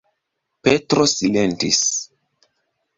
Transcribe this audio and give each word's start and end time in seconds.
Petro 0.67 1.07
silentis. 1.13 1.85